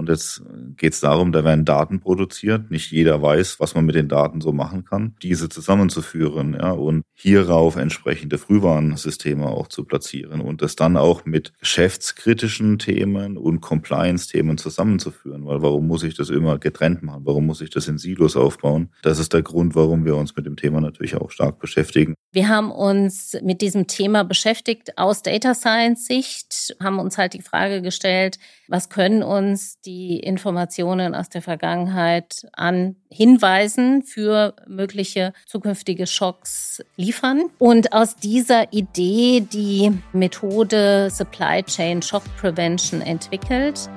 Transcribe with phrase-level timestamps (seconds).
[0.00, 0.40] Und jetzt
[0.80, 2.70] geht es darum, da werden Daten produziert.
[2.70, 7.02] Nicht jeder weiß, was man mit den Daten so machen kann, diese zusammenzuführen ja, und
[7.14, 14.56] hierauf entsprechende Frühwarnsysteme auch zu platzieren und das dann auch mit geschäftskritischen Themen und Compliance-Themen
[14.56, 15.44] zusammenzuführen.
[15.44, 17.22] Weil warum muss ich das immer getrennt machen?
[17.26, 18.88] Warum muss ich das in Silos aufbauen?
[19.02, 22.14] Das ist der Grund, warum wir uns mit dem Thema natürlich auch stark beschäftigen.
[22.32, 27.42] Wir haben uns mit diesem Thema beschäftigt aus Data Science Sicht, haben uns halt die
[27.42, 28.38] Frage gestellt,
[28.68, 30.69] was können uns die Informationen
[31.14, 37.44] aus der Vergangenheit an Hinweisen für mögliche zukünftige Schocks liefern?
[37.58, 43.88] Und aus dieser Idee die Methode Supply Chain Shock Prevention entwickelt.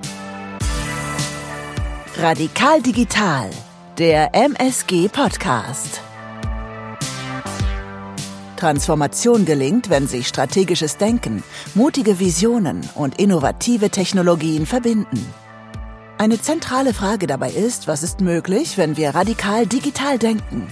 [2.18, 3.50] Radikal Digital,
[3.98, 6.02] der MSG Podcast.
[8.64, 11.44] Transformation gelingt, wenn sich strategisches Denken,
[11.76, 15.43] mutige Visionen und innovative Technologien verbinden.
[16.24, 20.68] Eine zentrale Frage dabei ist, was ist möglich, wenn wir radikal digital denken?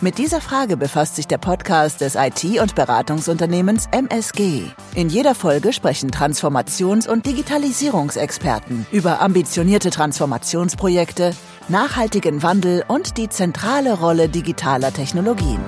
[0.00, 4.62] Mit dieser Frage befasst sich der Podcast des IT- und Beratungsunternehmens MSG.
[4.94, 11.32] In jeder Folge sprechen Transformations- und Digitalisierungsexperten über ambitionierte Transformationsprojekte,
[11.66, 15.58] nachhaltigen Wandel und die zentrale Rolle digitaler Technologien.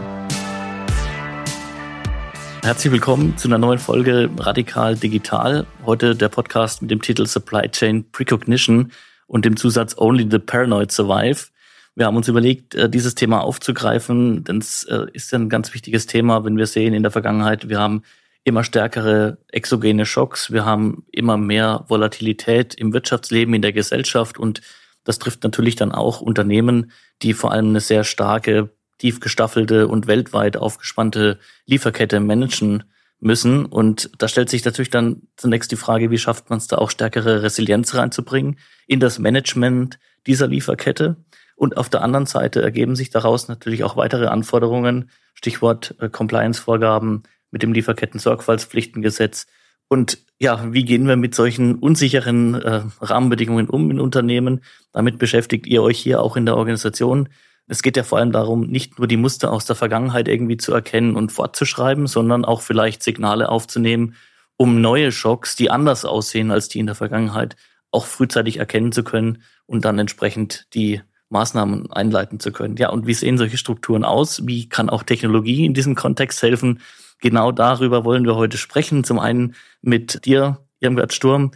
[2.62, 5.66] Herzlich willkommen zu einer neuen Folge Radikal Digital.
[5.84, 8.92] Heute der Podcast mit dem Titel Supply Chain Precognition
[9.27, 11.48] und dem Zusatz Only the Paranoid Survive.
[11.94, 16.06] Wir haben uns überlegt, äh, dieses Thema aufzugreifen, denn es äh, ist ein ganz wichtiges
[16.06, 18.02] Thema, wenn wir sehen in der Vergangenheit, wir haben
[18.44, 24.60] immer stärkere exogene Schocks, wir haben immer mehr Volatilität im Wirtschaftsleben, in der Gesellschaft und
[25.05, 26.90] das trifft natürlich dann auch Unternehmen,
[27.22, 32.84] die vor allem eine sehr starke tief gestaffelte und weltweit aufgespannte Lieferkette managen
[33.20, 33.64] müssen.
[33.67, 36.91] Und da stellt sich natürlich dann zunächst die Frage, wie schafft man es da auch
[36.91, 41.17] stärkere Resilienz reinzubringen in das Management dieser Lieferkette.
[41.56, 47.23] Und auf der anderen Seite ergeben sich daraus natürlich auch weitere Anforderungen, Stichwort äh, Compliance-Vorgaben
[47.51, 49.46] mit dem Lieferketten-Sorgfaltspflichtengesetz.
[49.89, 54.63] Und ja, wie gehen wir mit solchen unsicheren äh, Rahmenbedingungen um in Unternehmen?
[54.92, 57.29] Damit beschäftigt ihr euch hier auch in der Organisation.
[57.68, 60.72] Es geht ja vor allem darum, nicht nur die Muster aus der Vergangenheit irgendwie zu
[60.72, 64.14] erkennen und fortzuschreiben, sondern auch vielleicht Signale aufzunehmen,
[64.56, 67.56] um neue Schocks, die anders aussehen als die in der Vergangenheit,
[67.90, 72.77] auch frühzeitig erkennen zu können und dann entsprechend die Maßnahmen einleiten zu können.
[72.77, 74.46] Ja, und wie sehen solche Strukturen aus?
[74.46, 76.80] Wie kann auch Technologie in diesem Kontext helfen?
[77.20, 79.02] Genau darüber wollen wir heute sprechen.
[79.02, 81.50] Zum einen mit dir, Irmgard Sturm,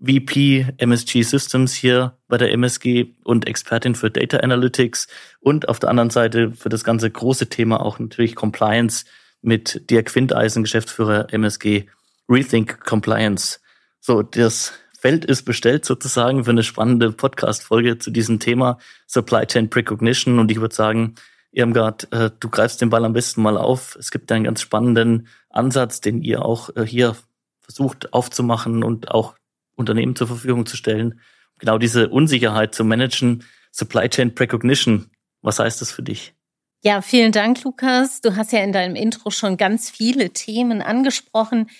[0.00, 5.08] VP MSG Systems hier bei der MSG und Expertin für Data Analytics
[5.40, 9.04] und auf der anderen Seite für das ganze große Thema auch natürlich Compliance
[9.40, 11.86] mit Dirk Quinteisen, Geschäftsführer MSG
[12.28, 13.60] Rethink Compliance.
[14.00, 19.68] So, das Feld ist bestellt sozusagen für eine spannende Podcast-Folge zu diesem Thema Supply Chain
[19.68, 21.14] Precognition und ich würde sagen,
[21.52, 23.96] Irmgard, äh, du greifst den Ball am besten mal auf.
[23.96, 27.16] Es gibt einen ganz spannenden Ansatz, den ihr auch äh, hier
[27.60, 29.34] versucht aufzumachen und auch
[29.76, 31.20] Unternehmen zur Verfügung zu stellen.
[31.58, 33.44] Genau diese Unsicherheit zu managen.
[33.70, 35.10] Supply Chain Precognition.
[35.42, 36.34] Was heißt das für dich?
[36.82, 38.20] Ja, vielen Dank, Lukas.
[38.20, 41.70] Du hast ja in deinem Intro schon ganz viele Themen angesprochen,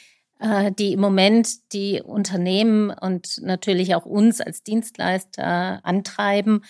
[0.40, 6.62] äh, die im Moment die Unternehmen und natürlich auch uns als Dienstleister antreiben.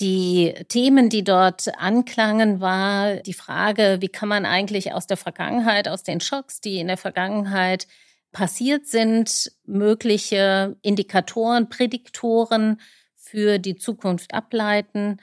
[0.00, 5.86] Die Themen, die dort anklangen, war die Frage, wie kann man eigentlich aus der Vergangenheit,
[5.86, 7.86] aus den Schocks, die in der Vergangenheit
[8.32, 12.80] passiert sind, mögliche Indikatoren, Prädiktoren
[13.16, 15.18] für die Zukunft ableiten.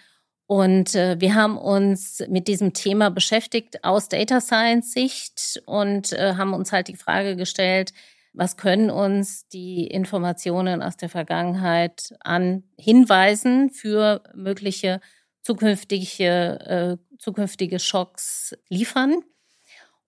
[0.46, 6.36] Und äh, wir haben uns mit diesem Thema beschäftigt aus Data Science Sicht und äh,
[6.36, 7.94] haben uns halt die Frage gestellt,
[8.34, 15.02] was können uns die Informationen aus der Vergangenheit an Hinweisen für mögliche
[15.42, 19.24] zukünftige, äh, zukünftige Schocks liefern?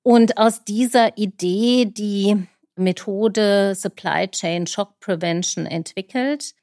[0.03, 6.53] Und aus dieser Idee, die Methode Supply Chain Shock Prevention entwickelt.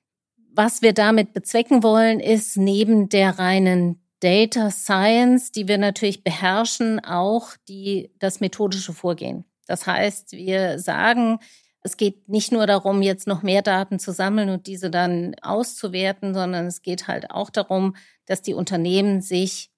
[0.52, 6.98] Was wir damit bezwecken wollen, ist neben der reinen Data Science, die wir natürlich beherrschen,
[7.04, 9.44] auch die, das methodische Vorgehen.
[9.66, 11.38] Das heißt, wir sagen,
[11.82, 16.34] es geht nicht nur darum, jetzt noch mehr Daten zu sammeln und diese dann auszuwerten,
[16.34, 17.94] sondern es geht halt auch darum,
[18.26, 19.70] dass die Unternehmen sich,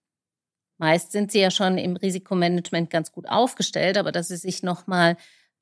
[0.79, 5.17] meist sind sie ja schon im Risikomanagement ganz gut aufgestellt, aber dass sie sich nochmal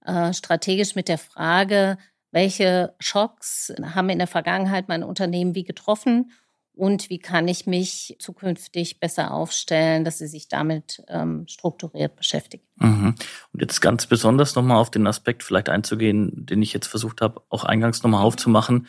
[0.04, 1.98] äh, strategisch mit der Frage,
[2.30, 6.30] welche Schocks haben in der Vergangenheit mein Unternehmen wie getroffen
[6.78, 12.62] und wie kann ich mich zukünftig besser aufstellen, dass sie sich damit ähm, strukturiert beschäftigen.
[12.76, 13.16] Mhm.
[13.52, 17.42] Und jetzt ganz besonders nochmal auf den Aspekt vielleicht einzugehen, den ich jetzt versucht habe,
[17.48, 18.86] auch eingangs nochmal aufzumachen.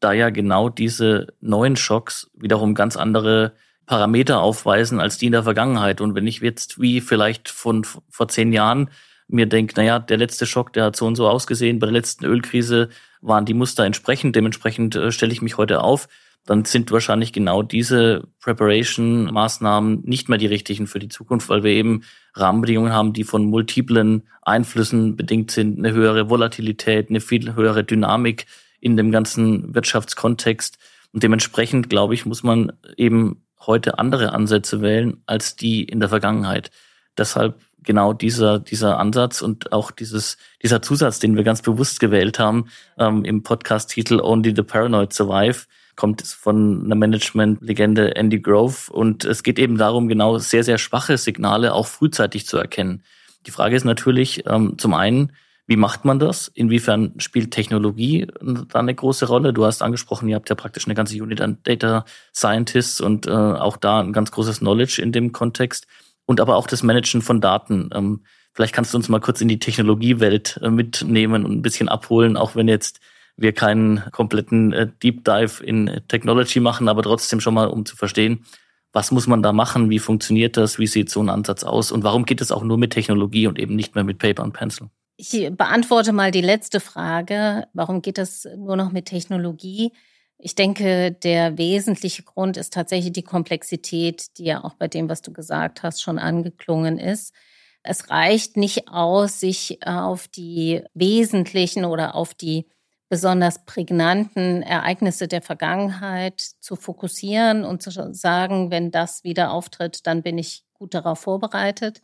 [0.00, 3.52] da ja genau diese neuen Schocks wiederum ganz andere
[3.84, 6.00] Parameter aufweisen als die in der Vergangenheit.
[6.00, 8.90] Und wenn ich jetzt wie vielleicht von vor zehn Jahren
[9.28, 12.24] mir denke, naja, der letzte Schock, der hat so und so ausgesehen, bei der letzten
[12.24, 12.88] Ölkrise
[13.20, 16.08] waren die Muster entsprechend, dementsprechend äh, stelle ich mich heute auf,
[16.46, 21.72] dann sind wahrscheinlich genau diese Preparation-Maßnahmen nicht mehr die richtigen für die Zukunft, weil wir
[21.72, 27.84] eben Rahmenbedingungen haben, die von multiplen Einflüssen bedingt sind, eine höhere Volatilität, eine viel höhere
[27.84, 28.46] Dynamik
[28.80, 30.78] in dem ganzen Wirtschaftskontext.
[31.12, 36.08] Und dementsprechend, glaube ich, muss man eben heute andere Ansätze wählen als die in der
[36.08, 36.70] Vergangenheit.
[37.18, 42.38] Deshalb genau dieser, dieser Ansatz und auch dieses, dieser Zusatz, den wir ganz bewusst gewählt
[42.38, 42.66] haben,
[42.98, 45.66] ähm, im Podcast-Titel Only the Paranoid Survive,
[45.96, 48.92] kommt von einer Management-Legende Andy Grove.
[48.92, 53.02] Und es geht eben darum, genau sehr, sehr schwache Signale auch frühzeitig zu erkennen.
[53.46, 55.32] Die Frage ist natürlich ähm, zum einen,
[55.66, 56.48] wie macht man das?
[56.54, 59.52] Inwiefern spielt Technologie da eine große Rolle?
[59.52, 63.30] Du hast angesprochen, ihr habt ja praktisch eine ganze Unit an Data Scientists und äh,
[63.30, 65.86] auch da ein ganz großes Knowledge in dem Kontext
[66.28, 67.88] und aber auch das Managen von Daten.
[67.94, 68.20] Ähm,
[68.52, 72.36] vielleicht kannst du uns mal kurz in die Technologiewelt äh, mitnehmen und ein bisschen abholen,
[72.36, 73.00] auch wenn jetzt
[73.36, 77.96] wir keinen kompletten äh, Deep Dive in Technology machen, aber trotzdem schon mal, um zu
[77.96, 78.44] verstehen,
[78.92, 82.04] was muss man da machen, wie funktioniert das, wie sieht so ein Ansatz aus und
[82.04, 84.88] warum geht es auch nur mit Technologie und eben nicht mehr mit Paper und Pencil?
[85.16, 87.64] Ich beantworte mal die letzte Frage.
[87.72, 89.92] Warum geht das nur noch mit Technologie?
[90.40, 95.20] Ich denke, der wesentliche Grund ist tatsächlich die Komplexität, die ja auch bei dem, was
[95.20, 97.34] du gesagt hast, schon angeklungen ist.
[97.82, 102.68] Es reicht nicht aus, sich auf die wesentlichen oder auf die
[103.08, 110.22] besonders prägnanten Ereignisse der Vergangenheit zu fokussieren und zu sagen, wenn das wieder auftritt, dann
[110.22, 112.00] bin ich gut darauf vorbereitet,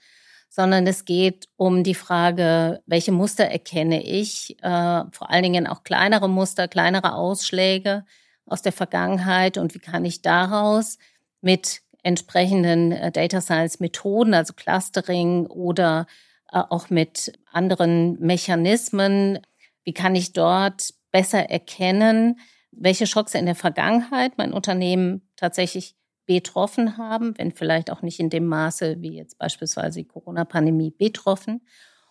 [0.48, 5.84] sondern es geht um die Frage, welche Muster erkenne ich, äh, vor allen Dingen auch
[5.84, 8.04] kleinere Muster, kleinere Ausschläge
[8.46, 10.98] aus der Vergangenheit und wie kann ich daraus
[11.40, 16.06] mit entsprechenden äh, Data Science Methoden, also Clustering oder
[16.52, 19.40] äh, auch mit anderen Mechanismen,
[19.84, 22.38] wie kann ich dort besser erkennen,
[22.70, 25.96] welche Schocks in der Vergangenheit mein Unternehmen tatsächlich
[26.26, 31.60] betroffen haben, wenn vielleicht auch nicht in dem Maße wie jetzt beispielsweise die Corona-Pandemie betroffen.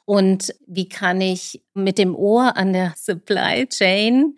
[0.05, 4.35] Und wie kann ich mit dem Ohr an der Supply Chain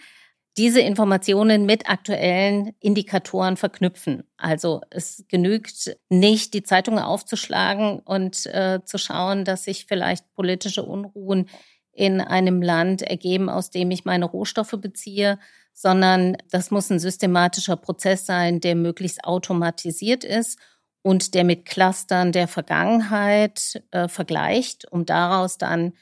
[0.58, 4.24] diese Informationen mit aktuellen Indikatoren verknüpfen.
[4.38, 10.84] Also es genügt nicht, die Zeitungen aufzuschlagen und äh, zu schauen, dass sich vielleicht politische
[10.84, 11.50] Unruhen
[11.92, 15.40] in einem Land ergeben, aus dem ich meine Rohstoffe beziehe,
[15.74, 20.58] sondern das muss ein systematischer Prozess sein, der möglichst automatisiert ist
[21.02, 25.94] und der mit Clustern der Vergangenheit äh, vergleicht, um daraus dann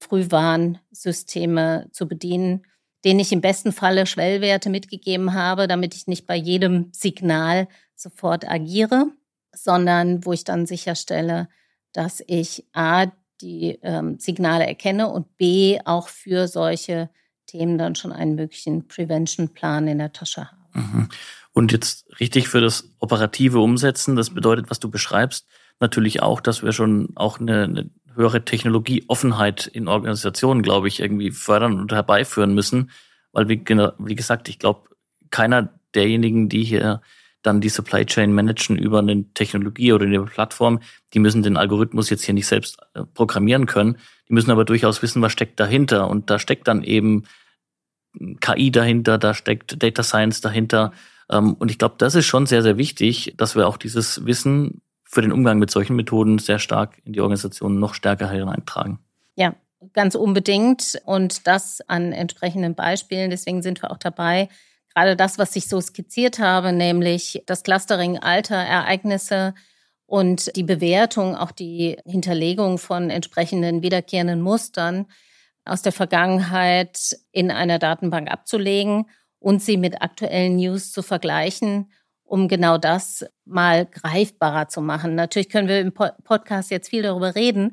[0.00, 2.64] Frühwarnsysteme zu bedienen,
[3.06, 8.50] denen ich im besten Falle Schwellwerte mitgegeben habe, damit ich nicht bei jedem Signal sofort
[8.50, 9.06] agiere,
[9.54, 11.48] sondern wo ich dann sicherstelle,
[11.92, 13.06] dass ich A,
[13.40, 17.08] die ähm, Signale erkenne und B, auch für solche
[17.46, 20.66] Themen dann schon einen möglichen Prevention-Plan in der Tasche haben.
[20.72, 21.08] Mhm.
[21.52, 25.46] Und jetzt richtig für das operative Umsetzen, das bedeutet, was du beschreibst,
[25.78, 31.30] natürlich auch, dass wir schon auch eine, eine höhere Technologieoffenheit in Organisationen, glaube ich, irgendwie
[31.30, 32.90] fördern und herbeiführen müssen.
[33.32, 33.62] Weil, wie,
[33.98, 34.88] wie gesagt, ich glaube,
[35.30, 37.00] keiner derjenigen, die hier
[37.42, 40.80] dann die Supply Chain managen über eine Technologie oder eine Plattform,
[41.14, 43.98] die müssen den Algorithmus jetzt hier nicht selbst äh, programmieren können.
[44.28, 46.10] Die müssen aber durchaus wissen, was steckt dahinter.
[46.10, 47.24] Und da steckt dann eben
[48.40, 50.92] KI dahinter, da steckt Data Science dahinter.
[51.30, 54.82] Ähm, und ich glaube, das ist schon sehr, sehr wichtig, dass wir auch dieses Wissen
[55.06, 58.98] für den Umgang mit solchen Methoden sehr stark in die Organisation noch stärker hineintragen.
[59.36, 59.54] Ja,
[59.92, 61.00] ganz unbedingt.
[61.04, 63.30] Und das an entsprechenden Beispielen.
[63.30, 64.48] Deswegen sind wir auch dabei,
[64.94, 69.54] gerade das, was ich so skizziert habe, nämlich das Clustering alter Ereignisse
[70.06, 75.06] und die Bewertung, auch die Hinterlegung von entsprechenden wiederkehrenden Mustern
[75.64, 79.06] aus der Vergangenheit in einer Datenbank abzulegen
[79.38, 81.90] und sie mit aktuellen News zu vergleichen,
[82.26, 85.14] um genau das mal greifbarer zu machen.
[85.14, 87.72] Natürlich können wir im Podcast jetzt viel darüber reden,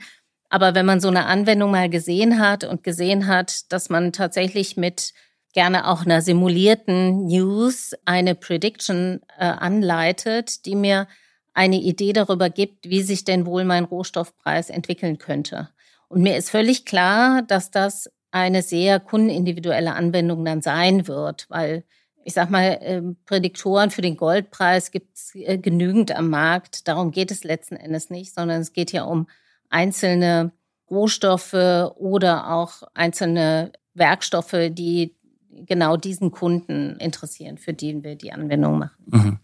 [0.49, 4.77] aber wenn man so eine Anwendung mal gesehen hat und gesehen hat, dass man tatsächlich
[4.77, 5.13] mit
[5.53, 11.07] gerne auch einer simulierten News eine Prediction äh, anleitet, die mir
[11.53, 15.69] eine Idee darüber gibt, wie sich denn wohl mein Rohstoffpreis entwickeln könnte.
[16.07, 21.83] Und mir ist völlig klar, dass das eine sehr kundenindividuelle Anwendung dann sein wird, weil
[22.23, 26.87] ich sag mal, äh, Prädiktoren für den Goldpreis gibt es äh, genügend am Markt.
[26.87, 29.27] Darum geht es letzten Endes nicht, sondern es geht ja um
[29.69, 30.51] einzelne
[30.89, 35.15] Rohstoffe oder auch einzelne Werkstoffe, die
[35.49, 39.05] genau diesen Kunden interessieren, für den wir die Anwendung machen.
[39.05, 39.39] Mhm.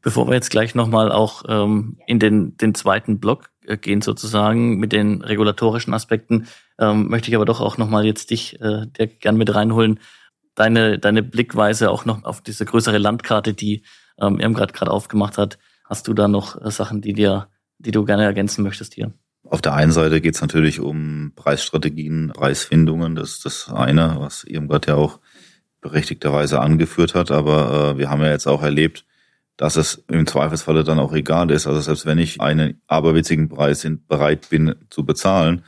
[0.00, 4.78] Bevor wir jetzt gleich nochmal auch ähm, in den, den zweiten Block äh, gehen sozusagen
[4.78, 6.46] mit den regulatorischen Aspekten,
[6.78, 8.86] ähm, möchte ich aber doch auch nochmal jetzt dich äh,
[9.20, 9.98] gern mit reinholen.
[10.58, 13.84] Deine, deine Blickweise auch noch auf diese größere Landkarte, die
[14.20, 15.56] ähm, Irmgard gerade aufgemacht hat.
[15.84, 17.46] Hast du da noch äh, Sachen, die dir,
[17.78, 19.12] die du gerne ergänzen möchtest hier?
[19.44, 23.14] Auf der einen Seite geht es natürlich um Preisstrategien, Preisfindungen.
[23.14, 25.20] Das ist das eine, was Irmgard ja auch
[25.80, 27.30] berechtigterweise angeführt hat.
[27.30, 29.04] Aber äh, wir haben ja jetzt auch erlebt,
[29.56, 31.68] dass es im Zweifelsfalle dann auch egal ist.
[31.68, 35.62] Also selbst wenn ich einen aberwitzigen Preis bereit bin zu bezahlen,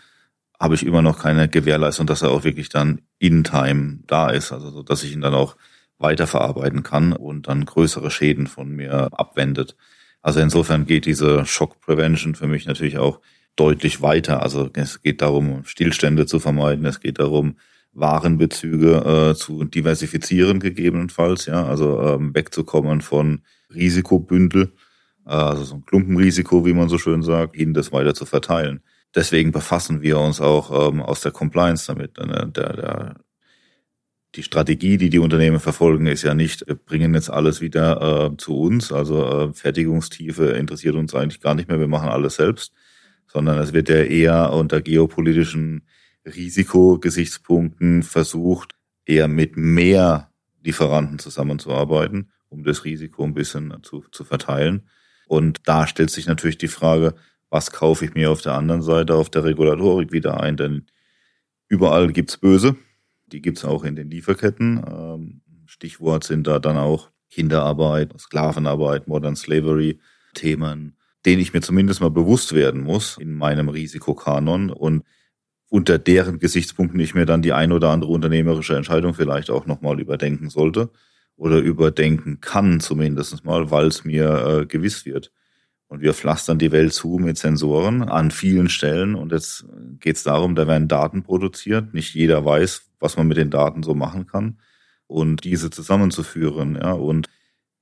[0.61, 4.53] habe ich immer noch keine Gewährleistung, dass er auch wirklich dann in Time da ist.
[4.53, 5.57] Also so, dass ich ihn dann auch
[5.99, 9.77] weiterverarbeiten kann und dann größere Schäden von mir abwendet.
[10.23, 13.21] Also insofern geht diese Shock Prevention für mich natürlich auch
[13.57, 14.43] deutlich weiter.
[14.43, 16.85] Also es geht darum, Stillstände zu vermeiden.
[16.85, 17.57] Es geht darum,
[17.93, 23.41] Warenbezüge äh, zu diversifizieren gegebenenfalls, ja, also ähm, wegzukommen von
[23.75, 24.73] Risikobündel,
[25.27, 28.81] äh, also so ein Klumpenrisiko, wie man so schön sagt, hin das weiter zu verteilen.
[29.15, 32.17] Deswegen befassen wir uns auch ähm, aus der Compliance damit.
[32.17, 33.15] Der, der,
[34.37, 38.37] die Strategie, die die Unternehmen verfolgen, ist ja nicht, wir bringen jetzt alles wieder äh,
[38.37, 38.93] zu uns.
[38.93, 41.81] Also äh, Fertigungstiefe interessiert uns eigentlich gar nicht mehr.
[41.81, 42.73] Wir machen alles selbst,
[43.27, 45.83] sondern es wird ja eher unter geopolitischen
[46.25, 48.77] Risikogesichtspunkten versucht,
[49.07, 50.31] eher mit mehr
[50.63, 54.89] Lieferanten zusammenzuarbeiten, um das Risiko ein bisschen zu, zu verteilen.
[55.27, 57.15] Und da stellt sich natürlich die Frage,
[57.51, 60.57] was kaufe ich mir auf der anderen Seite, auf der Regulatorik wieder ein?
[60.57, 60.87] Denn
[61.69, 62.77] überall gibt's Böse,
[63.27, 64.83] die gibt's auch in den Lieferketten.
[64.89, 70.01] Ähm, Stichwort sind da dann auch Kinderarbeit, Sklavenarbeit, Modern Slavery
[70.35, 75.05] Themen, denen ich mir zumindest mal bewusst werden muss in meinem Risikokanon und
[75.69, 80.01] unter deren Gesichtspunkten ich mir dann die ein oder andere unternehmerische Entscheidung vielleicht auch nochmal
[80.01, 80.91] überdenken sollte
[81.37, 85.33] oder überdenken kann zumindest mal, weil es mir äh, gewiss wird.
[85.91, 89.17] Und wir pflastern die Welt zu mit Sensoren an vielen Stellen.
[89.17, 89.67] Und jetzt
[89.99, 91.95] geht es darum, da werden Daten produziert.
[91.95, 94.61] Nicht jeder weiß, was man mit den Daten so machen kann.
[95.09, 97.29] Und diese zusammenzuführen, ja, und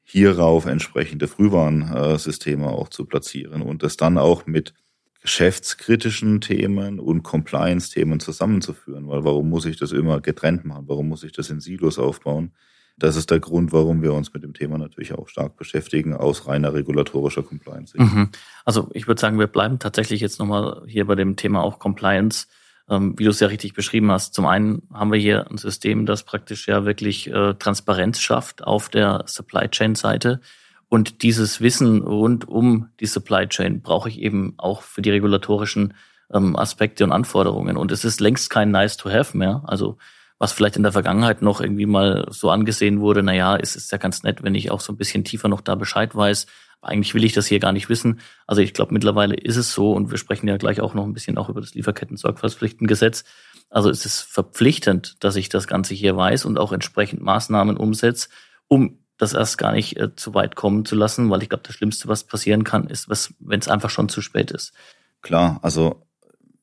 [0.04, 4.72] hierauf entsprechende Frühwarnsysteme auch zu platzieren und das dann auch mit
[5.20, 9.06] geschäftskritischen Themen und Compliance-Themen zusammenzuführen.
[9.06, 10.84] Weil warum muss ich das immer getrennt machen?
[10.88, 12.52] Warum muss ich das in Silos aufbauen?
[12.98, 16.46] Das ist der Grund, warum wir uns mit dem Thema natürlich auch stark beschäftigen, aus
[16.46, 17.94] reiner regulatorischer Compliance.
[17.96, 18.30] Mhm.
[18.64, 22.46] Also ich würde sagen, wir bleiben tatsächlich jetzt nochmal hier bei dem Thema auch Compliance.
[22.90, 24.32] Ähm, wie du es ja richtig beschrieben hast.
[24.32, 28.88] Zum einen haben wir hier ein System, das praktisch ja wirklich äh, Transparenz schafft auf
[28.88, 30.40] der Supply Chain Seite.
[30.88, 35.92] Und dieses Wissen rund um die Supply Chain brauche ich eben auch für die regulatorischen
[36.32, 37.76] ähm, Aspekte und Anforderungen.
[37.76, 39.62] Und es ist längst kein Nice to Have mehr.
[39.66, 39.98] Also
[40.38, 43.90] was vielleicht in der Vergangenheit noch irgendwie mal so angesehen wurde, na ja, es ist
[43.90, 46.46] ja ganz nett, wenn ich auch so ein bisschen tiefer noch da Bescheid weiß.
[46.80, 48.20] Eigentlich will ich das hier gar nicht wissen.
[48.46, 51.12] Also ich glaube, mittlerweile ist es so, und wir sprechen ja gleich auch noch ein
[51.12, 53.24] bisschen auch über das Lieferketten-Sorgfaltspflichtengesetz.
[53.68, 58.28] Also es ist verpflichtend, dass ich das Ganze hier weiß und auch entsprechend Maßnahmen umsetze,
[58.68, 61.74] um das erst gar nicht äh, zu weit kommen zu lassen, weil ich glaube, das
[61.74, 63.08] Schlimmste, was passieren kann, ist,
[63.40, 64.72] wenn es einfach schon zu spät ist.
[65.20, 66.06] Klar, also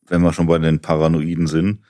[0.08, 1.82] wenn wir schon bei den Paranoiden sind,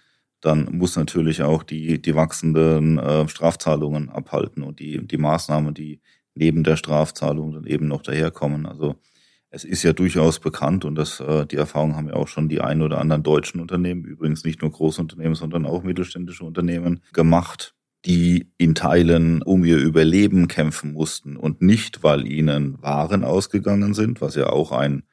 [0.46, 6.02] dann muss natürlich auch die, die wachsenden äh, Strafzahlungen abhalten und die, die Maßnahmen, die
[6.36, 8.66] neben der Strafzahlung dann eben noch daherkommen.
[8.66, 8.96] Also
[9.50, 12.62] es ist ja durchaus bekannt und das, äh, die Erfahrung haben ja auch schon die
[12.62, 17.74] ein oder anderen deutschen Unternehmen, übrigens nicht nur Großunternehmen, sondern auch mittelständische Unternehmen gemacht,
[18.06, 24.22] die in Teilen um ihr Überleben kämpfen mussten und nicht, weil ihnen Waren ausgegangen sind,
[24.22, 25.04] was ja auch ein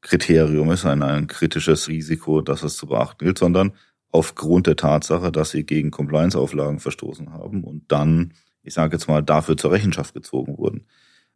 [0.00, 3.72] Kriterium ist, ein, ein kritisches Risiko, das es zu beachten gilt, sondern
[4.10, 9.22] aufgrund der Tatsache, dass sie gegen Compliance-Auflagen verstoßen haben und dann, ich sage jetzt mal,
[9.22, 10.86] dafür zur Rechenschaft gezogen wurden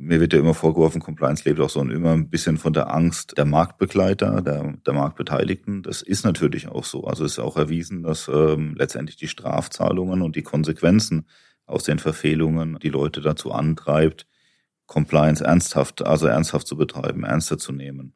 [0.01, 3.37] mir wird ja immer vorgeworfen, Compliance lebt auch so immer ein bisschen von der Angst
[3.37, 5.83] der Marktbegleiter, der, der Marktbeteiligten.
[5.83, 7.05] Das ist natürlich auch so.
[7.05, 11.27] Also es ist auch erwiesen, dass ähm, letztendlich die Strafzahlungen und die Konsequenzen
[11.67, 14.27] aus den Verfehlungen die Leute dazu antreibt,
[14.87, 18.15] Compliance ernsthaft, also ernsthaft zu betreiben, ernster zu nehmen.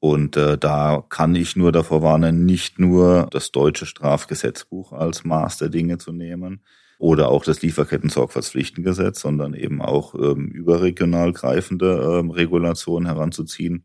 [0.00, 5.58] Und äh, da kann ich nur davor warnen, nicht nur das deutsche Strafgesetzbuch als Maß
[5.58, 6.60] der Dinge zu nehmen,
[6.98, 13.84] oder auch das Lieferketten-Sorgfaltspflichtengesetz, sondern eben auch ähm, überregional greifende ähm, Regulationen heranzuziehen,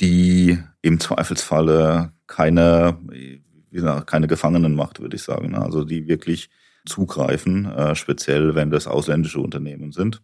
[0.00, 5.50] die im Zweifelsfalle keine, wie gesagt, keine Gefangenen macht, würde ich sagen.
[5.50, 5.62] Ne?
[5.62, 6.48] Also die wirklich
[6.86, 10.22] zugreifen, äh, speziell wenn das ausländische Unternehmen sind.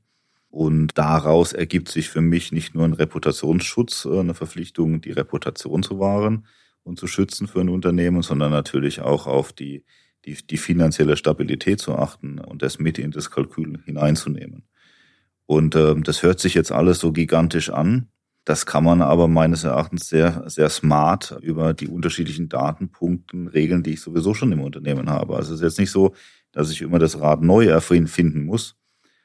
[0.54, 5.82] Und daraus ergibt sich für mich nicht nur ein Reputationsschutz, äh, eine Verpflichtung, die Reputation
[5.82, 6.46] zu wahren
[6.84, 9.84] und zu schützen für ein Unternehmen, sondern natürlich auch auf die
[10.24, 14.64] die, die finanzielle Stabilität zu achten und das mit in das Kalkül hineinzunehmen.
[15.46, 18.08] Und äh, das hört sich jetzt alles so gigantisch an.
[18.44, 23.94] Das kann man aber meines Erachtens sehr, sehr smart über die unterschiedlichen Datenpunkten regeln, die
[23.94, 25.36] ich sowieso schon im Unternehmen habe.
[25.36, 26.14] Also es ist jetzt nicht so,
[26.52, 28.76] dass ich immer das Rad neu erfinden muss,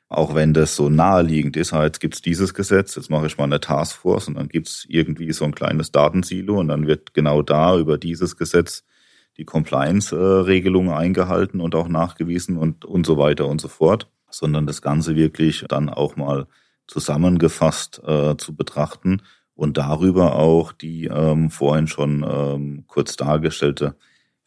[0.10, 3.44] auch wenn das so naheliegend ist, halt, jetzt gibt's dieses Gesetz, jetzt mache ich mal
[3.44, 7.78] eine Taskforce und dann gibt's irgendwie so ein kleines Datensilo und dann wird genau da
[7.78, 8.84] über dieses Gesetz
[9.38, 14.82] die Compliance-Regelungen eingehalten und auch nachgewiesen und, und so weiter und so fort, sondern das
[14.82, 16.48] Ganze wirklich dann auch mal
[16.88, 19.22] zusammengefasst äh, zu betrachten
[19.54, 23.96] und darüber auch die ähm, vorhin schon ähm, kurz dargestellte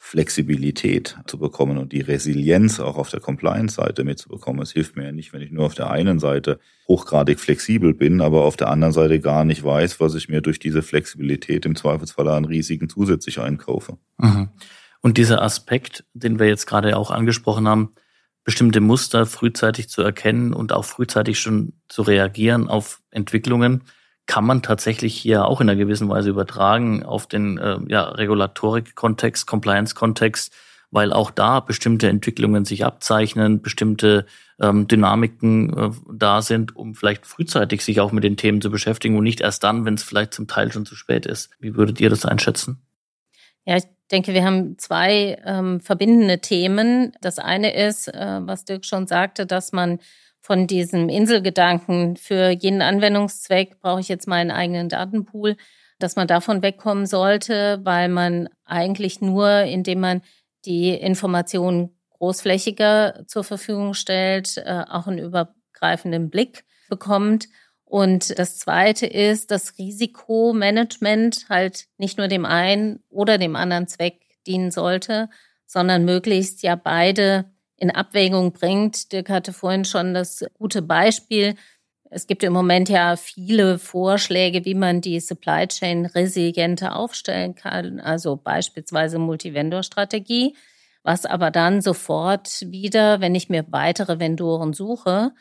[0.04, 4.60] Flexibilität zu bekommen und die Resilienz auch auf der Compliance-Seite mitzubekommen.
[4.60, 8.20] Es hilft mir ja nicht, wenn ich nur auf der einen Seite hochgradig flexibel bin,
[8.20, 11.76] aber auf der anderen Seite gar nicht weiß, was ich mir durch diese Flexibilität im
[11.76, 13.96] Zweifelsfall an Risiken zusätzlich einkaufe.
[14.18, 14.48] Mhm.
[15.02, 17.94] Und dieser Aspekt, den wir jetzt gerade auch angesprochen haben,
[18.42, 23.84] bestimmte Muster frühzeitig zu erkennen und auch frühzeitig schon zu reagieren auf Entwicklungen,
[24.26, 29.46] kann man tatsächlich hier auch in einer gewissen Weise übertragen auf den äh, ja, Regulatorik-Kontext,
[29.46, 30.52] Compliance-Kontext,
[30.90, 34.26] weil auch da bestimmte Entwicklungen sich abzeichnen, bestimmte
[34.60, 39.16] ähm, Dynamiken äh, da sind, um vielleicht frühzeitig sich auch mit den Themen zu beschäftigen
[39.16, 41.50] und nicht erst dann, wenn es vielleicht zum Teil schon zu spät ist.
[41.58, 42.80] Wie würdet ihr das einschätzen?
[43.64, 47.12] Ja, ich denke, wir haben zwei ähm, verbindende Themen.
[47.20, 49.98] Das eine ist, äh, was Dirk schon sagte, dass man
[50.42, 55.56] von diesem Inselgedanken für jeden Anwendungszweck brauche ich jetzt meinen eigenen Datenpool,
[56.00, 60.20] dass man davon wegkommen sollte, weil man eigentlich nur, indem man
[60.64, 67.48] die Informationen großflächiger zur Verfügung stellt, äh, auch einen übergreifenden Blick bekommt.
[67.84, 74.20] Und das Zweite ist, dass Risikomanagement halt nicht nur dem einen oder dem anderen Zweck
[74.46, 75.28] dienen sollte,
[75.66, 77.51] sondern möglichst ja beide
[77.82, 79.10] in Abwägung bringt.
[79.10, 81.56] Dirk hatte vorhin schon das gute Beispiel.
[82.10, 87.98] Es gibt im Moment ja viele Vorschläge, wie man die Supply Chain resilienter aufstellen kann,
[87.98, 90.54] also beispielsweise Multivendor-Strategie,
[91.02, 95.32] was aber dann sofort wieder, wenn ich mir weitere Vendoren suche,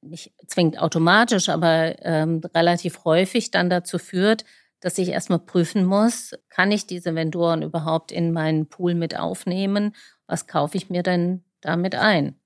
[0.00, 4.44] nicht zwingend automatisch, aber ähm, relativ häufig dann dazu führt,
[4.78, 9.96] dass ich erstmal prüfen muss, kann ich diese Vendoren überhaupt in meinen Pool mit aufnehmen?
[10.28, 12.36] Was kaufe ich mir denn damit ein?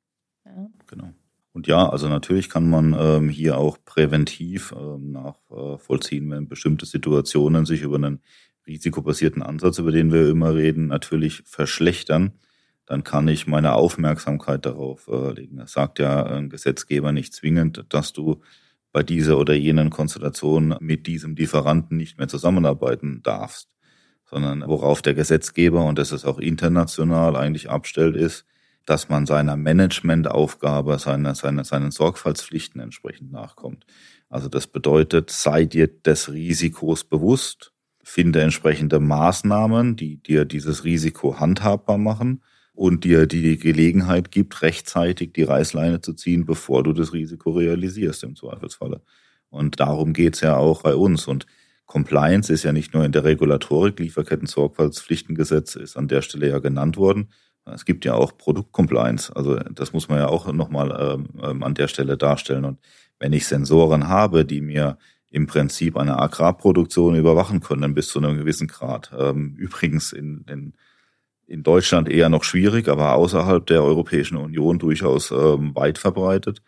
[0.45, 0.69] Ja.
[0.87, 1.13] Genau.
[1.53, 7.67] Und ja, also natürlich kann man ähm, hier auch präventiv ähm, nachvollziehen, wenn bestimmte Situationen
[7.67, 8.23] sich über einen
[8.67, 12.33] risikobasierten Ansatz, über den wir immer reden, natürlich verschlechtern
[12.87, 15.59] dann kann ich meine Aufmerksamkeit darauf äh, legen.
[15.59, 18.43] Das sagt ja ein Gesetzgeber nicht zwingend, dass du
[18.93, 23.71] bei dieser oder jenen Konstellation mit diesem Lieferanten nicht mehr zusammenarbeiten darfst,
[24.27, 28.45] sondern worauf der Gesetzgeber, und das ist auch international eigentlich abstellt, ist,
[28.87, 33.87] dass man seiner Managementaufgabe, seiner, seiner, seinen Sorgfaltspflichten entsprechend nachkommt.
[34.29, 41.39] Also das bedeutet, sei dir des Risikos bewusst, finde entsprechende Maßnahmen, die dir dieses Risiko
[41.39, 42.43] handhabbar machen
[42.75, 48.25] und dir die Gelegenheit gibt, rechtzeitig die Reißleine zu ziehen, bevor du das Risiko realisierst
[48.25, 49.03] im Zweifelsfalle.
[49.51, 51.27] Und darum geht's ja auch bei uns.
[51.29, 51.47] Und
[51.87, 56.97] Compliance ist ja nicht nur in der Regulatorik, Lieferketten-Sorgfaltspflichtengesetz ist an der Stelle ja genannt
[56.97, 57.29] worden.
[57.65, 59.35] Es gibt ja auch Produktcompliance.
[59.35, 62.65] Also das muss man ja auch nochmal ähm, ähm, an der Stelle darstellen.
[62.65, 62.79] Und
[63.19, 64.99] wenn ich Sensoren habe, die mir
[65.31, 69.13] im Prinzip eine Agrarproduktion überwachen können bis zu einem gewissen Grad.
[69.19, 70.75] Ähm, übrigens in, in
[71.53, 76.63] in Deutschland eher noch schwierig, aber außerhalb der Europäischen Union durchaus ähm, weit verbreitet.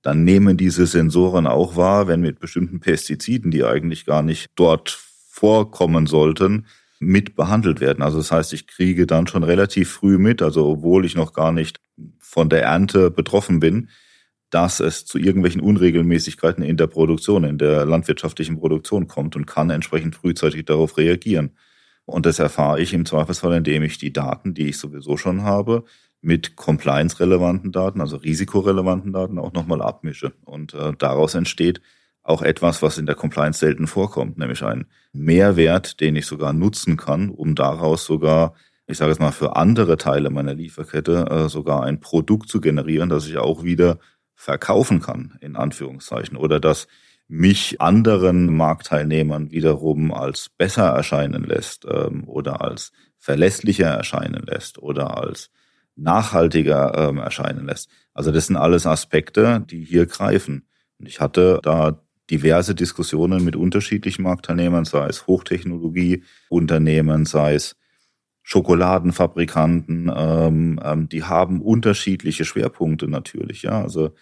[0.00, 4.90] Dann nehmen diese Sensoren auch wahr, wenn mit bestimmten Pestiziden, die eigentlich gar nicht dort
[4.90, 6.66] vorkommen sollten,
[7.00, 8.02] mit behandelt werden.
[8.02, 11.52] Also das heißt, ich kriege dann schon relativ früh mit, also obwohl ich noch gar
[11.52, 11.80] nicht
[12.18, 13.88] von der Ernte betroffen bin,
[14.50, 19.70] dass es zu irgendwelchen Unregelmäßigkeiten in der Produktion, in der landwirtschaftlichen Produktion kommt und kann
[19.70, 21.50] entsprechend frühzeitig darauf reagieren.
[22.06, 25.84] Und das erfahre ich im Zweifelsfall, indem ich die Daten, die ich sowieso schon habe,
[26.22, 30.32] mit compliance-relevanten Daten, also risikorelevanten Daten auch nochmal abmische.
[30.44, 31.80] Und äh, daraus entsteht
[32.28, 36.96] auch etwas, was in der Compliance selten vorkommt, nämlich ein Mehrwert, den ich sogar nutzen
[36.96, 38.54] kann, um daraus sogar,
[38.86, 43.08] ich sage es mal, für andere Teile meiner Lieferkette äh, sogar ein Produkt zu generieren,
[43.08, 43.98] das ich auch wieder
[44.34, 46.36] verkaufen kann, in Anführungszeichen.
[46.36, 46.86] Oder das
[47.28, 55.16] mich anderen Marktteilnehmern wiederum als besser erscheinen lässt ähm, oder als verlässlicher erscheinen lässt oder
[55.16, 55.50] als
[55.96, 57.90] nachhaltiger ähm, erscheinen lässt.
[58.14, 60.66] Also das sind alles Aspekte, die hier greifen.
[60.98, 67.76] Und ich hatte da diverse Diskussionen mit unterschiedlichen Marktteilnehmern, sei es Hochtechnologieunternehmen, sei es
[68.42, 73.82] Schokoladenfabrikanten, ähm, ähm, die haben unterschiedliche Schwerpunkte natürlich, ja.
[73.82, 74.14] Also,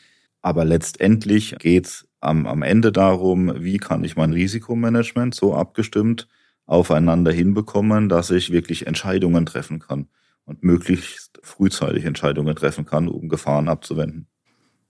[0.43, 6.29] aber letztendlich geht's am, am Ende darum, wie kann ich mein Risikomanagement so abgestimmt
[6.67, 10.09] aufeinander hinbekommen, dass ich wirklich Entscheidungen treffen kann
[10.45, 14.29] und möglichst frühzeitig Entscheidungen treffen kann, um Gefahren abzuwenden.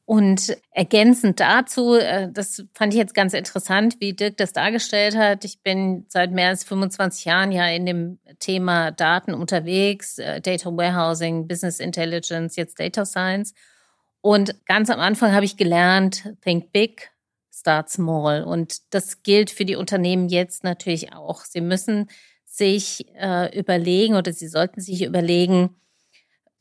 [0.07, 5.45] Und ergänzend dazu, äh, das fand ich jetzt ganz interessant, wie Dirk das dargestellt hat.
[5.45, 10.71] Ich bin seit mehr als 25 Jahren ja in dem Thema Daten unterwegs, äh, Data
[10.71, 13.53] Warehousing, Business Intelligence, jetzt Data Science.
[14.21, 17.11] Und ganz am Anfang habe ich gelernt, think big,
[17.53, 18.45] start small.
[18.45, 21.45] Und das gilt für die Unternehmen jetzt natürlich auch.
[21.45, 22.09] Sie müssen
[22.45, 25.75] sich äh, überlegen oder sie sollten sich überlegen,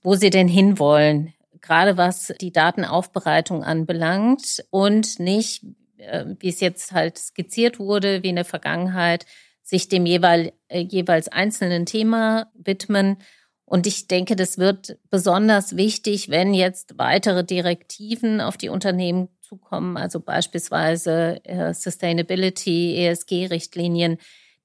[0.02, 1.35] wo sie denn hinwollen
[1.66, 5.64] gerade was die Datenaufbereitung anbelangt und nicht,
[5.98, 9.26] äh, wie es jetzt halt skizziert wurde, wie in der Vergangenheit,
[9.64, 13.18] sich dem jeweil, äh, jeweils einzelnen Thema widmen.
[13.66, 19.98] Und ich denke, das wird besonders wichtig, wenn jetzt weitere Direktiven auf die Unternehmen zukommen,
[19.98, 24.18] also beispielsweise äh, Sustainability, ESG-Richtlinien,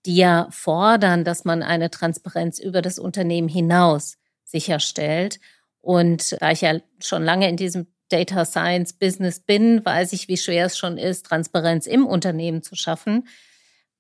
[0.07, 5.41] die ja fordern, dass man eine Transparenz über das Unternehmen hinaus sicherstellt.
[5.81, 10.37] Und da ich ja schon lange in diesem Data Science Business bin, weiß ich, wie
[10.37, 13.27] schwer es schon ist, Transparenz im Unternehmen zu schaffen.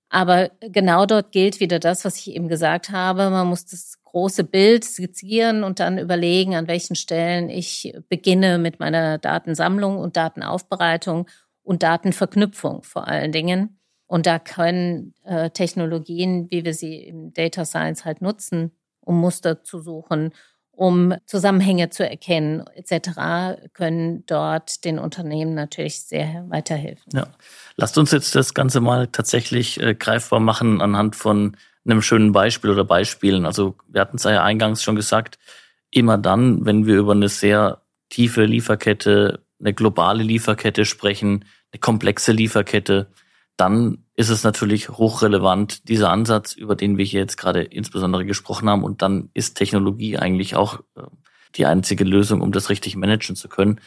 [0.09, 3.31] Aber genau dort gilt wieder das, was ich eben gesagt habe.
[3.31, 8.81] Man muss das große Bild skizzieren und dann überlegen, an welchen Stellen ich beginne mit
[8.81, 11.29] meiner Datensammlung und Datenaufbereitung
[11.63, 13.79] und Datenverknüpfung vor allen Dingen.
[14.07, 19.63] Und da können äh, Technologien, wie wir sie im Data Science halt nutzen, um Muster
[19.63, 20.33] zu suchen
[20.81, 27.13] um Zusammenhänge zu erkennen etc., können dort den Unternehmen natürlich sehr weiterhelfen.
[27.13, 27.27] Ja.
[27.77, 32.71] Lasst uns jetzt das Ganze mal tatsächlich äh, greifbar machen anhand von einem schönen Beispiel
[32.71, 33.45] oder Beispielen.
[33.45, 35.39] Also wir hatten es ja eingangs schon gesagt,
[35.91, 42.33] immer dann, wenn wir über eine sehr tiefe Lieferkette, eine globale Lieferkette sprechen, eine komplexe
[42.33, 43.09] Lieferkette,
[43.61, 48.69] dann ist es natürlich hochrelevant, dieser Ansatz, über den wir hier jetzt gerade insbesondere gesprochen
[48.69, 48.85] haben.
[48.85, 51.03] Und dann ist Technologie eigentlich auch äh,
[51.57, 53.81] die einzige Lösung, um das richtig managen zu können.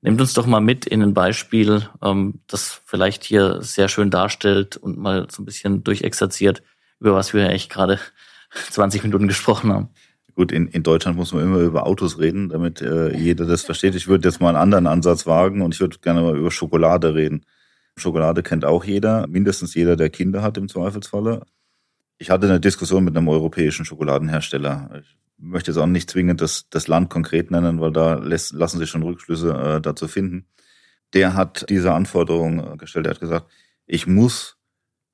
[0.00, 4.76] Nehmt uns doch mal mit in ein Beispiel, ähm, das vielleicht hier sehr schön darstellt
[4.76, 6.62] und mal so ein bisschen durchexerziert,
[7.00, 7.98] über was wir eigentlich gerade
[8.70, 9.88] 20 Minuten gesprochen haben.
[10.36, 13.96] Gut, in, in Deutschland muss man immer über Autos reden, damit äh, jeder das versteht.
[13.96, 17.14] Ich würde jetzt mal einen anderen Ansatz wagen und ich würde gerne mal über Schokolade
[17.14, 17.44] reden.
[18.00, 21.42] Schokolade kennt auch jeder, mindestens jeder, der Kinder hat im Zweifelsfalle.
[22.18, 25.02] Ich hatte eine Diskussion mit einem europäischen Schokoladenhersteller.
[25.02, 28.78] Ich möchte jetzt auch nicht zwingend das, das Land konkret nennen, weil da lässt, lassen
[28.78, 30.46] sich schon Rückschlüsse äh, dazu finden.
[31.14, 33.06] Der hat diese Anforderung äh, gestellt.
[33.06, 33.50] Er hat gesagt,
[33.86, 34.58] ich muss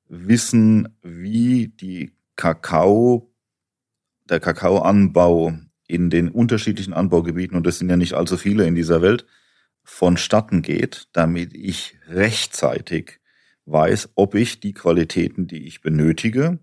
[0.09, 3.31] wissen, wie die Kakao,
[4.29, 5.53] der Kakaoanbau
[5.87, 9.25] in den unterschiedlichen Anbaugebieten, und das sind ja nicht allzu viele in dieser Welt,
[9.89, 13.19] vonstatten geht, damit ich rechtzeitig
[13.65, 16.59] weiß, ob ich die Qualitäten, die ich benötige,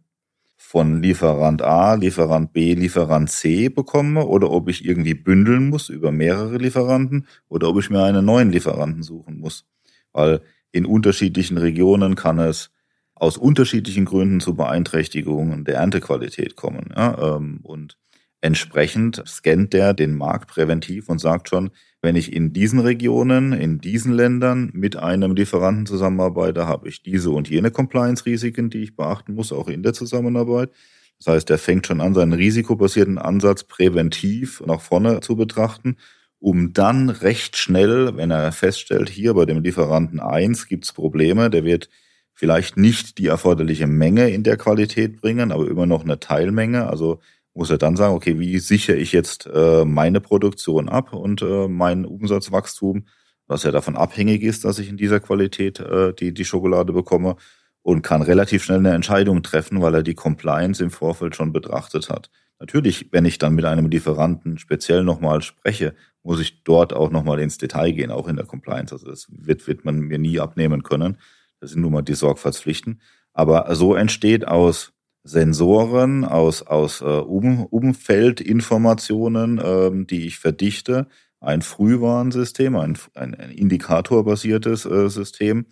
[0.56, 6.12] von Lieferant A, Lieferant B, Lieferant C bekomme oder ob ich irgendwie bündeln muss über
[6.12, 9.66] mehrere Lieferanten oder ob ich mir einen neuen Lieferanten suchen muss.
[10.12, 12.70] Weil in unterschiedlichen Regionen kann es
[13.14, 16.92] aus unterschiedlichen Gründen zu Beeinträchtigungen der Erntequalität kommen.
[16.94, 17.96] Ja, ähm, und
[18.40, 21.70] entsprechend scannt der den Markt präventiv und sagt schon,
[22.04, 27.30] wenn ich in diesen Regionen, in diesen Ländern mit einem Lieferanten zusammenarbeite, habe ich diese
[27.30, 30.70] und jene Compliance-Risiken, die ich beachten muss, auch in der Zusammenarbeit.
[31.18, 35.96] Das heißt, er fängt schon an, seinen risikobasierten Ansatz präventiv nach vorne zu betrachten,
[36.40, 41.48] um dann recht schnell, wenn er feststellt, hier bei dem Lieferanten eins gibt es Probleme,
[41.48, 41.88] der wird
[42.34, 46.86] vielleicht nicht die erforderliche Menge in der Qualität bringen, aber immer noch eine Teilmenge.
[46.86, 47.20] Also
[47.54, 51.68] muss er dann sagen, okay, wie sichere ich jetzt äh, meine Produktion ab und äh,
[51.68, 53.06] mein Umsatzwachstum,
[53.46, 57.36] was ja davon abhängig ist, dass ich in dieser Qualität äh, die, die Schokolade bekomme
[57.82, 62.08] und kann relativ schnell eine Entscheidung treffen, weil er die Compliance im Vorfeld schon betrachtet
[62.08, 62.30] hat.
[62.58, 67.40] Natürlich, wenn ich dann mit einem Lieferanten speziell nochmal spreche, muss ich dort auch nochmal
[67.40, 68.94] ins Detail gehen, auch in der Compliance.
[68.94, 71.18] Also das wird, wird man mir nie abnehmen können.
[71.60, 73.00] Das sind nun mal die Sorgfaltspflichten.
[73.34, 74.93] Aber so entsteht aus
[75.24, 81.08] Sensoren, aus, aus äh, um, Umfeldinformationen, ähm, die ich verdichte,
[81.40, 85.66] ein Frühwarnsystem, ein, ein, ein indikatorbasiertes äh, System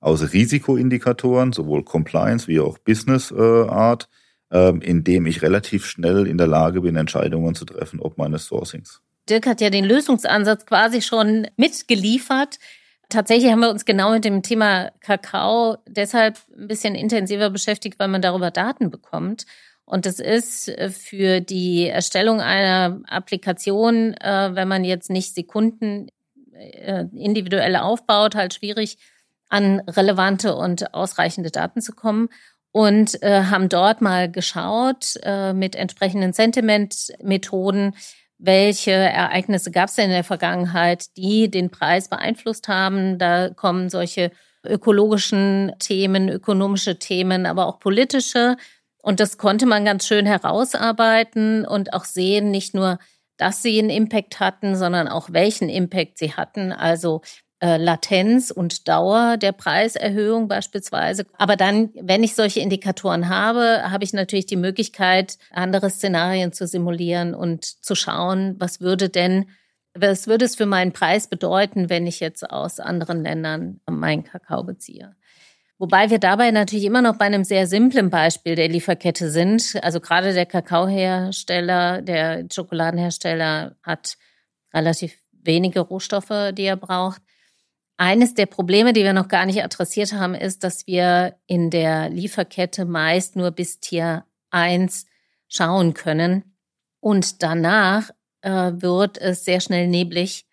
[0.00, 4.08] aus Risikoindikatoren, sowohl Compliance wie auch Business äh, Art,
[4.50, 8.46] äh, in dem ich relativ schnell in der Lage bin, Entscheidungen zu treffen, ob meines
[8.46, 9.02] Sourcings.
[9.28, 12.58] Dirk hat ja den Lösungsansatz quasi schon mitgeliefert.
[13.14, 18.08] Tatsächlich haben wir uns genau mit dem Thema Kakao deshalb ein bisschen intensiver beschäftigt, weil
[18.08, 19.46] man darüber Daten bekommt.
[19.84, 26.08] Und es ist äh, für die Erstellung einer Applikation, äh, wenn man jetzt nicht Sekunden
[26.54, 28.98] äh, individuell aufbaut, halt schwierig,
[29.48, 32.30] an relevante und ausreichende Daten zu kommen.
[32.72, 35.14] Und haben dort mal geschaut
[35.54, 37.94] mit entsprechenden Sentiment-Methoden,
[38.38, 43.18] welche Ereignisse gab es denn in der Vergangenheit, die den Preis beeinflusst haben.
[43.18, 44.30] Da kommen solche
[44.64, 48.56] ökologischen Themen, ökonomische Themen, aber auch politische.
[49.02, 52.98] Und das konnte man ganz schön herausarbeiten und auch sehen, nicht nur,
[53.36, 56.72] dass sie einen Impact hatten, sondern auch welchen Impact sie hatten.
[56.72, 57.20] Also
[57.64, 61.24] äh, Latenz und Dauer der Preiserhöhung beispielsweise.
[61.38, 66.66] Aber dann, wenn ich solche Indikatoren habe, habe ich natürlich die Möglichkeit, andere Szenarien zu
[66.66, 69.46] simulieren und zu schauen, was würde denn,
[69.94, 74.62] was würde es für meinen Preis bedeuten, wenn ich jetzt aus anderen Ländern meinen Kakao
[74.64, 75.16] beziehe.
[75.78, 79.78] Wobei wir dabei natürlich immer noch bei einem sehr simplen Beispiel der Lieferkette sind.
[79.82, 84.18] Also gerade der Kakaohersteller, der Schokoladenhersteller hat
[84.74, 87.22] relativ wenige Rohstoffe, die er braucht.
[87.96, 92.10] Eines der Probleme, die wir noch gar nicht adressiert haben, ist, dass wir in der
[92.10, 95.06] Lieferkette meist nur bis Tier 1
[95.48, 96.56] schauen können.
[96.98, 100.46] Und danach äh, wird es sehr schnell neblig.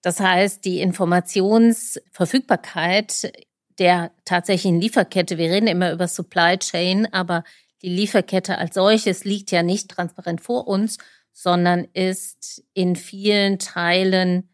[0.00, 3.30] Das heißt, die Informationsverfügbarkeit
[3.78, 7.44] der tatsächlichen Lieferkette, wir reden immer über Supply Chain, aber
[7.82, 10.98] die Lieferkette als solches liegt ja nicht transparent vor uns,
[11.32, 14.51] sondern ist in vielen Teilen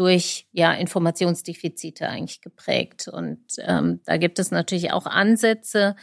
[0.00, 3.06] durch ja, Informationsdefizite eigentlich geprägt.
[3.06, 5.94] Und ähm, da gibt es natürlich auch Ansätze,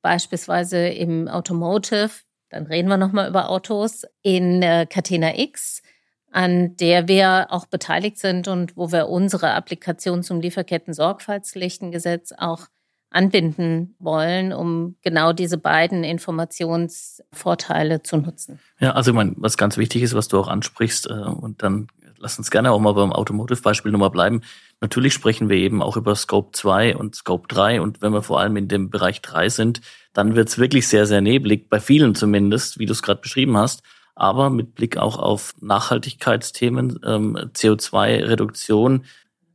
[0.00, 2.08] beispielsweise im Automotive,
[2.48, 5.82] dann reden wir nochmal über Autos, in äh, Catena X,
[6.30, 12.68] an der wir auch beteiligt sind und wo wir unsere Applikation zum Lieferketten-Sorgfaltspflichtengesetz auch
[13.10, 18.60] anbinden wollen, um genau diese beiden Informationsvorteile zu nutzen.
[18.80, 21.88] Ja, also ich meine, was ganz wichtig ist, was du auch ansprichst, äh, und dann
[22.22, 24.42] lass uns gerne auch mal beim Automotive-Beispiel nochmal bleiben.
[24.80, 28.40] Natürlich sprechen wir eben auch über Scope 2 und Scope 3 und wenn wir vor
[28.40, 29.80] allem in dem Bereich 3 sind,
[30.12, 33.56] dann wird es wirklich sehr, sehr neblig, bei vielen zumindest, wie du es gerade beschrieben
[33.56, 33.82] hast.
[34.14, 39.04] Aber mit Blick auch auf Nachhaltigkeitsthemen, ähm, CO2-Reduktion,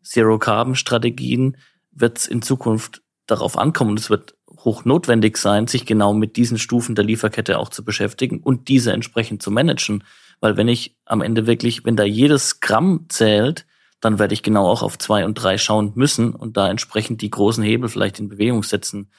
[0.03, 1.57] Zero-Carbon-Strategien
[1.91, 6.35] wird es in Zukunft darauf ankommen und es wird hoch notwendig sein, sich genau mit
[6.35, 10.03] diesen Stufen der Lieferkette auch zu beschäftigen und diese entsprechend zu managen.
[10.39, 13.65] Weil wenn ich am Ende wirklich, wenn da jedes Gramm zählt,
[13.99, 17.31] dann werde ich genau auch auf zwei und drei schauen müssen und da entsprechend die
[17.31, 19.09] großen Hebel vielleicht in Bewegung setzen,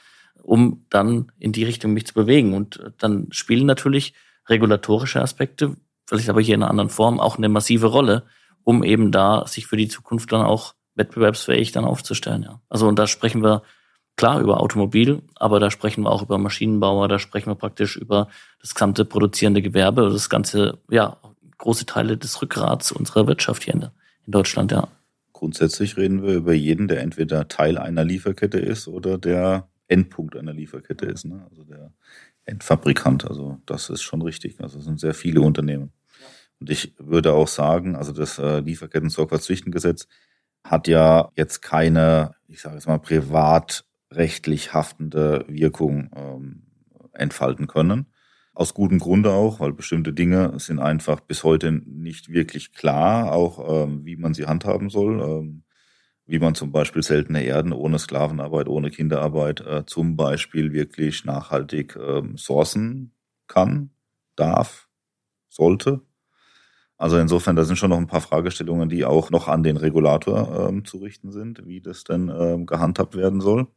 [0.42, 2.54] um dann in die Richtung mich zu bewegen.
[2.54, 4.14] Und dann spielen natürlich
[4.48, 5.76] regulatorische Aspekte,
[6.06, 8.24] vielleicht aber hier in einer anderen Form, auch eine massive Rolle,
[8.62, 12.44] um eben da sich für die Zukunft dann auch wettbewerbsfähig dann aufzustellen.
[12.44, 12.60] Ja.
[12.68, 13.62] Also und da sprechen wir
[14.18, 18.28] klar über Automobil, aber da sprechen wir auch über Maschinenbauer, da sprechen wir praktisch über
[18.60, 21.16] das gesamte produzierende Gewerbe, das ganze, ja,
[21.56, 23.88] große Teile des Rückgrats unserer Wirtschaft hier in,
[24.26, 24.88] Deutschland, ja.
[25.32, 30.52] Grundsätzlich reden wir über jeden, der entweder Teil einer Lieferkette ist oder der Endpunkt einer
[30.52, 31.46] Lieferkette ist, ne?
[31.48, 31.92] also der
[32.44, 33.24] Endfabrikant.
[33.24, 34.60] Also das ist schon richtig.
[34.60, 35.92] Also es sind sehr viele Unternehmen.
[36.60, 40.08] Und ich würde auch sagen, also das äh, Lieferketten-Sorgfaltspflichtengesetz
[40.62, 46.62] hat ja jetzt keine, ich sage jetzt mal, privat rechtlich haftende Wirkung ähm,
[47.12, 48.06] entfalten können.
[48.54, 53.84] Aus gutem Grunde auch, weil bestimmte Dinge sind einfach bis heute nicht wirklich klar, auch
[53.84, 55.20] ähm, wie man sie handhaben soll.
[55.20, 55.62] Ähm,
[56.28, 61.96] wie man zum Beispiel seltene Erden ohne Sklavenarbeit, ohne Kinderarbeit äh, zum Beispiel wirklich nachhaltig
[61.96, 63.12] ähm, sourcen
[63.46, 63.90] kann,
[64.36, 64.88] darf,
[65.48, 66.02] sollte.
[66.98, 70.68] Also insofern, da sind schon noch ein paar Fragestellungen, die auch noch an den Regulator
[70.68, 73.68] ähm, zu richten sind, wie das denn ähm, gehandhabt werden soll.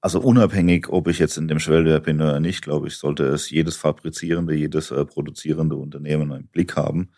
[0.00, 3.50] Also unabhängig, ob ich jetzt in dem Schwellwert bin oder nicht, glaube ich, sollte es
[3.50, 7.10] jedes fabrizierende, jedes äh, produzierende Unternehmen im Blick haben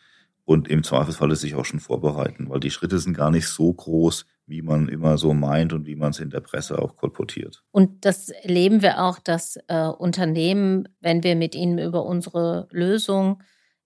[0.44, 4.26] und im Zweifelsfall sich auch schon vorbereiten, weil die Schritte sind gar nicht so groß,
[4.46, 7.62] wie man immer so meint und wie man es in der Presse auch kolportiert.
[7.70, 13.42] Und das erleben wir auch, dass äh, Unternehmen, wenn wir mit ihnen über unsere Lösung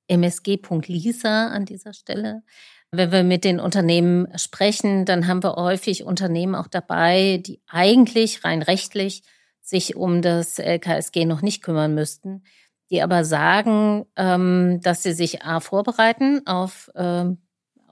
[0.08, 2.42] msg.lisa an dieser Stelle
[2.92, 8.44] wenn wir mit den Unternehmen sprechen, dann haben wir häufig Unternehmen auch dabei, die eigentlich
[8.44, 9.22] rein rechtlich
[9.60, 12.44] sich um das LKSG noch nicht kümmern müssten,
[12.90, 17.38] die aber sagen, ähm, dass sie sich A vorbereiten auf ähm,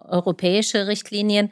[0.04, 1.50] europäische Richtlinien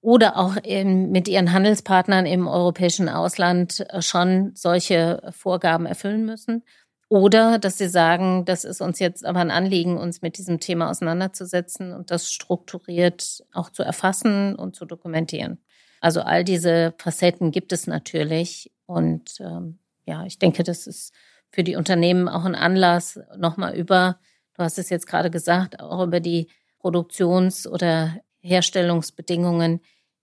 [0.00, 6.62] oder auch mit ihren Handelspartnern im europäischen Ausland schon solche Vorgaben erfüllen müssen.
[7.08, 10.90] Oder dass sie sagen, das ist uns jetzt aber ein Anliegen, uns mit diesem Thema
[10.90, 15.58] auseinanderzusetzen und das strukturiert auch zu erfassen und zu dokumentieren.
[16.00, 18.72] Also all diese Facetten gibt es natürlich.
[18.86, 21.12] Und ähm, ja, ich denke, das ist
[21.50, 24.18] für die Unternehmen auch ein Anlass, nochmal über,
[24.54, 29.80] du hast es jetzt gerade gesagt, auch über die Produktions- oder Herstellungsbedingungen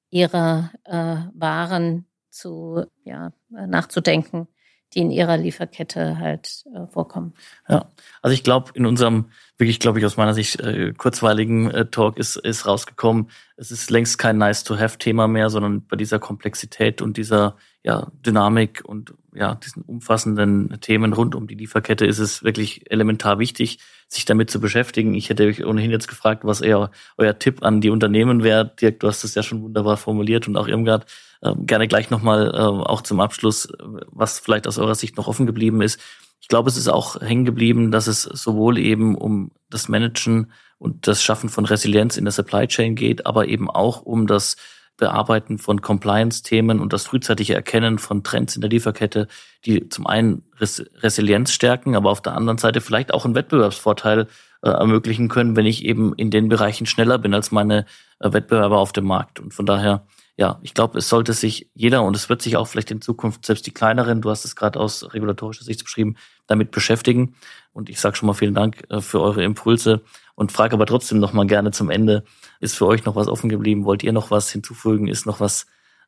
[0.10, 4.48] ihrer äh, Waren zu, ja, nachzudenken,
[4.94, 7.34] die in ihrer Lieferkette halt äh, vorkommen.
[7.68, 7.86] Ja,
[8.22, 12.18] also ich glaube, in unserem wirklich, glaube ich, aus meiner Sicht äh, kurzweiligen äh, Talk
[12.18, 17.56] ist, ist rausgekommen, es ist längst kein Nice-to-have-Thema mehr, sondern bei dieser Komplexität und dieser
[17.84, 23.40] ja, Dynamik und ja, diesen umfassenden Themen rund um die Lieferkette ist es wirklich elementar
[23.40, 25.14] wichtig, sich damit zu beschäftigen.
[25.14, 28.74] Ich hätte euch ohnehin jetzt gefragt, was eher euer Tipp an die Unternehmen wäre.
[28.80, 31.06] Dirk, du hast es ja schon wunderbar formuliert und auch Irmgard,
[31.42, 33.68] äh, gerne gleich nochmal äh, auch zum Abschluss,
[34.08, 36.00] was vielleicht aus eurer Sicht noch offen geblieben ist.
[36.42, 40.52] Ich glaube, es ist auch hängen geblieben, dass es sowohl eben um das Managen
[40.84, 44.58] und das Schaffen von Resilienz in der Supply Chain geht, aber eben auch um das
[44.98, 49.28] Bearbeiten von Compliance-Themen und das frühzeitige Erkennen von Trends in der Lieferkette,
[49.66, 54.28] die zum einen Res Resilienz stärken, aber auf der anderen Seite vielleicht auch einen Wettbewerbsvorteil
[54.62, 57.86] äh, ermöglichen können, wenn ich eben in den Bereichen schneller bin als meine
[58.20, 59.40] äh, Wettbewerber auf dem Markt.
[59.40, 62.68] Und von daher, ja, ich glaube, es sollte sich jeder und es wird sich auch
[62.68, 66.72] vielleicht in Zukunft selbst die kleineren, du hast es gerade aus regulatorischer Sicht beschrieben, damit
[66.72, 67.36] beschäftigen.
[67.72, 70.02] Und ich sage schon mal vielen Dank äh, für eure Impulse
[70.36, 72.24] und frage aber trotzdem noch mal gerne zum Ende,
[72.60, 73.86] ist für euch noch was offen geblieben?
[73.86, 75.08] Wollt ihr noch was hinzufügen?
[75.08, 75.66] Ist noch was,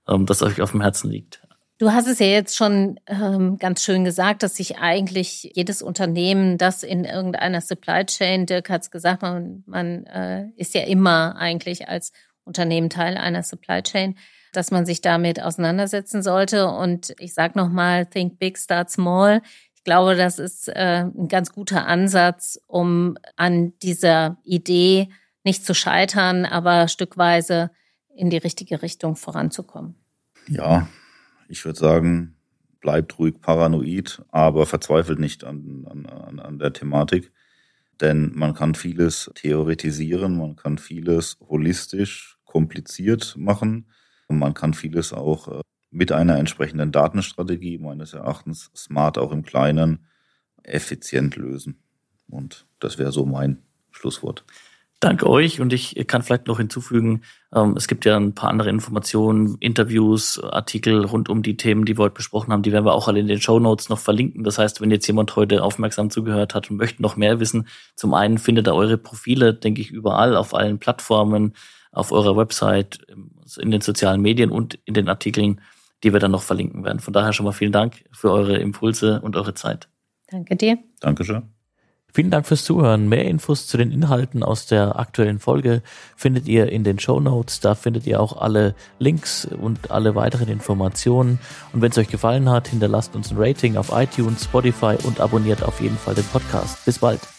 [0.07, 1.41] ähm, das euch auf dem Herzen liegt?
[1.77, 6.57] Du hast es ja jetzt schon ähm, ganz schön gesagt, dass sich eigentlich jedes Unternehmen,
[6.57, 11.35] das in irgendeiner Supply Chain, Dirk hat es gesagt, man, man äh, ist ja immer
[11.35, 12.13] eigentlich als
[12.45, 14.15] Unternehmen Teil einer Supply Chain,
[14.53, 16.67] dass man sich damit auseinandersetzen sollte.
[16.67, 19.41] Und ich sage nochmal, think big, start small
[19.85, 25.09] glaube, das ist äh, ein ganz guter Ansatz, um an dieser Idee
[25.45, 27.71] nicht zu scheitern, aber stückweise
[28.13, 29.95] in die richtige Richtung voranzukommen.
[30.47, 30.89] Ja,
[31.47, 32.35] ich würde sagen,
[32.81, 37.31] bleibt ruhig paranoid, aber verzweifelt nicht an, an, an der Thematik.
[38.01, 43.89] Denn man kann vieles theoretisieren, man kann vieles holistisch, kompliziert machen
[44.27, 45.61] und man kann vieles auch äh,
[45.95, 50.05] mit einer entsprechenden Datenstrategie meines Erachtens smart auch im Kleinen
[50.61, 51.79] effizient lösen.
[52.29, 53.59] Und das wäre so mein
[53.91, 54.43] Schlusswort.
[54.99, 57.21] Danke euch und ich kann vielleicht noch hinzufügen,
[57.53, 61.97] ähm, es gibt ja ein paar andere Informationen, Interviews, Artikel rund um die Themen, die
[61.97, 64.43] wir heute besprochen haben, die werden wir auch alle in den Show Notes noch verlinken.
[64.43, 68.13] Das heißt, wenn jetzt jemand heute aufmerksam zugehört hat und möchte noch mehr wissen, zum
[68.13, 71.53] einen findet er eure Profile, denke ich, überall auf allen Plattformen,
[71.91, 73.05] auf eurer Website,
[73.59, 75.61] in den sozialen Medien und in den Artikeln
[76.05, 76.99] die wir dann noch verlinken werden.
[76.99, 79.89] Von daher schon mal vielen Dank für eure Impulse und eure Zeit.
[80.29, 80.77] Danke dir.
[81.01, 81.49] Dankeschön.
[82.13, 83.09] Vielen Dank fürs Zuhören.
[83.09, 85.81] Mehr Infos zu den Inhalten aus der aktuellen Folge
[86.15, 87.59] findet ihr in den Show Notes.
[87.59, 91.39] Da findet ihr auch alle Links und alle weiteren Informationen.
[91.73, 95.61] Und wenn es euch gefallen hat, hinterlasst uns ein Rating auf iTunes, Spotify und abonniert
[95.61, 96.85] auf jeden Fall den Podcast.
[96.85, 97.34] Bis bald.